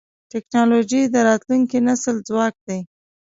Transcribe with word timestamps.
ټکنالوجي 0.31 1.01
د 1.13 1.15
راتلونکي 1.27 1.77
نسل 1.87 2.15
ځواک 2.27 2.55
دی. 2.67 2.79